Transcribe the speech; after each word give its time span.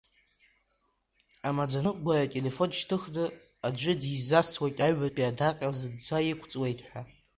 Амаӡаныҟәгаҩ 1.47 2.19
ателефон 2.25 2.69
шьҭыхны, 2.77 3.25
аӡәы 3.67 3.93
дизасуеит 4.01 4.77
аҩбатәи 4.85 5.29
адаҟьа 5.29 5.69
зынӡа 5.79 6.17
иқәҵуеит 6.31 6.79
ҳәа. 6.87 7.01